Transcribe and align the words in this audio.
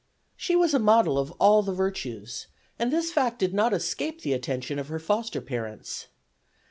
She 0.35 0.55
was 0.55 0.73
a 0.73 0.79
model 0.79 1.19
of 1.19 1.29
all 1.33 1.61
the 1.61 1.75
virtues, 1.75 2.47
and 2.79 2.91
this 2.91 3.11
fact 3.11 3.37
did 3.37 3.53
not 3.53 3.71
escape 3.71 4.21
the 4.21 4.33
attention 4.33 4.79
of 4.79 4.87
her 4.87 4.97
foster 4.97 5.41
parents. 5.41 6.07